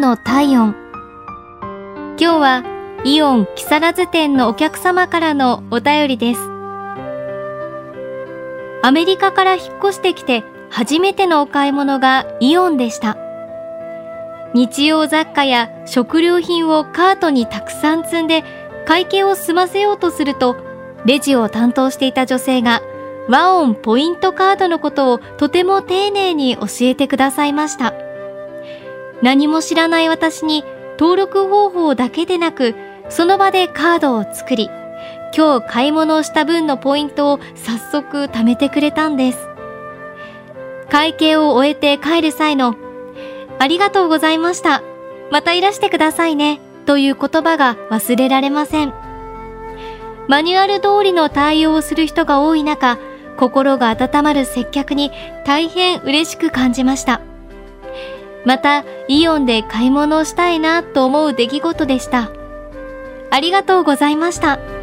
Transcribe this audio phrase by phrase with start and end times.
[0.00, 0.74] ンの体温。
[2.18, 2.64] 今日は
[3.04, 6.40] イオン木更津店のお客様からのお便りです。
[8.82, 13.18] アメリカから引っ越してきて初めてのお買い物がイオンでした。
[14.54, 18.42] 日用雑貨や食料品をカートにたくさん積んで
[18.86, 20.56] 会計を済ませようとすると
[21.04, 22.82] レジを担当していた女性が
[23.28, 28.09] ワオンポイントカードのことをとても丁寧に教えてくださいました。
[29.22, 30.64] 何も知らない私に
[30.98, 32.74] 登録方法だけでなく
[33.08, 34.68] その場でカードを作り
[35.36, 39.38] 今日買い物をした分のポイントを早速貯めてくれたんです。
[40.90, 42.74] 会計を終えて帰る際の
[43.58, 44.82] ありがとうございました。
[45.30, 46.60] またいらしてくださいね。
[46.84, 48.92] という言葉が忘れられません。
[50.28, 52.98] マニュアル通りの対応をする人が多い中
[53.36, 55.12] 心が温まる接客に
[55.46, 57.29] 大変嬉しく感じました。
[58.44, 62.30] またイオンで買い物をしたいなと思う出来事でした
[63.30, 64.79] ありがとうございました。